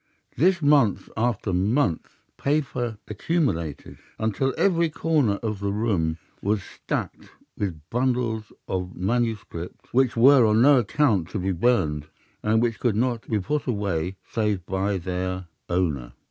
[0.35, 7.29] Thus month after month his papers accumulated, until every corner of the room was stacked
[7.55, 12.07] with bundles of manuscript which were on no account to be burned,
[12.41, 16.13] and which could not be put away save by their owner.